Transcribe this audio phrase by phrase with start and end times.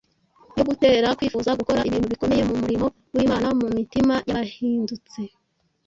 [0.57, 5.19] yo gutera kwifuza gukora ibintu bikomeye mu murimo w’Imana mu mitima y’abahindutse